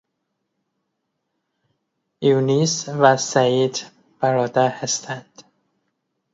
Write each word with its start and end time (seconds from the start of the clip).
یونس 2.21 2.89
و 2.89 3.17
سعید 3.17 3.85
برادر 4.19 4.69
هستند. 4.69 5.43